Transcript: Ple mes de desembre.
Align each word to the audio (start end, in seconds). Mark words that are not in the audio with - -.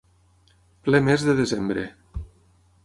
Ple 0.87 1.03
mes 1.09 1.27
de 1.29 1.37
desembre. 1.41 1.87